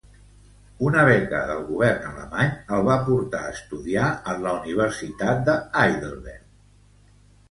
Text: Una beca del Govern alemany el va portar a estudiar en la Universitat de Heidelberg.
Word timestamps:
Una 0.85 1.01
beca 1.07 1.41
del 1.49 1.59
Govern 1.65 2.05
alemany 2.11 2.49
el 2.77 2.81
va 2.87 2.95
portar 3.09 3.43
a 3.49 3.53
estudiar 3.57 4.07
en 4.33 4.41
la 4.47 4.53
Universitat 4.61 5.43
de 5.51 5.55
Heidelberg. 5.83 7.13